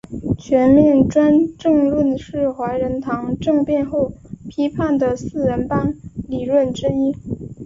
[0.35, 4.11] 全面专政论是怀仁堂政变后
[4.49, 5.93] 批判的四人帮
[6.27, 7.15] 理论之一。